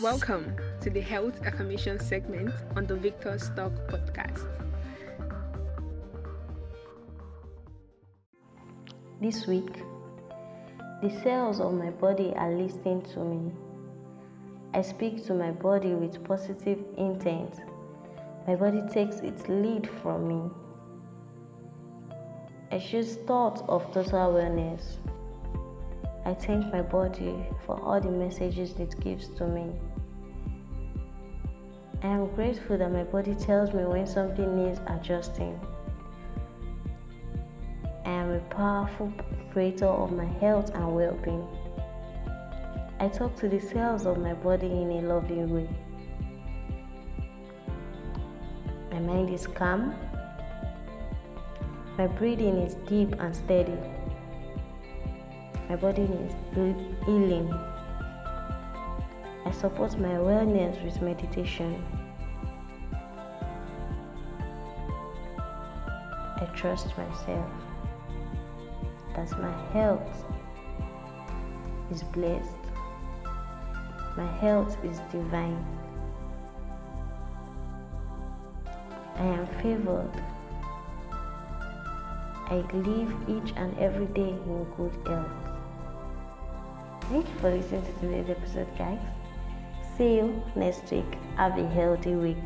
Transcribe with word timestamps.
Welcome 0.00 0.56
to 0.80 0.88
the 0.88 1.02
Health 1.02 1.42
Affirmation 1.44 1.98
segment 1.98 2.54
on 2.74 2.86
the 2.86 2.96
Victor's 2.96 3.50
Talk 3.50 3.72
podcast. 3.90 4.46
This 9.20 9.46
week, 9.46 9.74
the 11.02 11.10
cells 11.22 11.60
of 11.60 11.74
my 11.74 11.90
body 11.90 12.32
are 12.34 12.50
listening 12.50 13.02
to 13.12 13.18
me. 13.20 13.52
I 14.72 14.80
speak 14.80 15.26
to 15.26 15.34
my 15.34 15.50
body 15.50 15.92
with 15.92 16.24
positive 16.24 16.78
intent. 16.96 17.60
My 18.46 18.54
body 18.54 18.80
takes 18.90 19.16
its 19.16 19.46
lead 19.48 19.86
from 20.02 20.26
me. 20.26 20.50
I 22.72 22.78
choose 22.78 23.16
thoughts 23.26 23.60
of 23.68 23.84
total 23.92 24.32
wellness. 24.32 24.96
I 26.24 26.32
thank 26.32 26.72
my 26.72 26.80
body 26.80 27.34
for 27.66 27.78
all 27.82 28.00
the 28.00 28.10
messages 28.10 28.72
it 28.78 28.98
gives 29.00 29.28
to 29.36 29.46
me. 29.46 29.70
I 32.02 32.06
am 32.06 32.28
grateful 32.34 32.78
that 32.78 32.90
my 32.90 33.02
body 33.02 33.34
tells 33.34 33.74
me 33.74 33.84
when 33.84 34.06
something 34.06 34.56
needs 34.56 34.80
adjusting. 34.86 35.60
I 38.06 38.10
am 38.10 38.30
a 38.30 38.40
powerful 38.40 39.12
creator 39.52 39.84
of 39.84 40.10
my 40.10 40.24
health 40.24 40.70
and 40.74 40.94
well 40.96 41.12
being. 41.22 41.46
I 43.00 43.08
talk 43.08 43.36
to 43.40 43.48
the 43.50 43.60
cells 43.60 44.06
of 44.06 44.16
my 44.16 44.32
body 44.32 44.66
in 44.66 44.90
a 44.92 45.00
loving 45.02 45.52
way. 45.52 45.68
My 48.90 49.00
mind 49.00 49.28
is 49.28 49.46
calm. 49.46 49.94
My 51.98 52.06
breathing 52.06 52.56
is 52.62 52.76
deep 52.88 53.12
and 53.18 53.36
steady. 53.36 53.76
My 55.68 55.76
body 55.76 56.02
is 56.02 56.32
healing. 57.04 57.54
I 59.50 59.52
support 59.52 59.98
my 59.98 60.14
wellness 60.14 60.80
with 60.84 61.02
meditation. 61.02 61.84
I 66.36 66.44
trust 66.54 66.86
myself 66.96 67.50
that 69.16 69.28
my 69.40 69.52
health 69.72 70.24
is 71.90 72.04
blessed. 72.04 72.62
My 74.16 74.30
health 74.38 74.76
is 74.84 75.00
divine. 75.10 75.66
I 79.16 79.24
am 79.24 79.48
favored. 79.60 80.12
I 82.46 82.62
live 82.72 83.12
each 83.28 83.52
and 83.56 83.76
every 83.80 84.06
day 84.06 84.30
in 84.30 84.64
good 84.76 84.94
health. 85.08 85.26
Thank 87.10 87.26
you 87.26 87.34
for 87.40 87.50
listening 87.50 87.82
to 87.82 87.92
today's 88.00 88.30
episode, 88.30 88.68
guys. 88.78 89.00
See 89.96 90.16
you 90.16 90.42
next 90.56 90.90
week. 90.90 91.18
Have 91.36 91.58
a 91.58 91.66
healthy 91.68 92.14
week. 92.14 92.38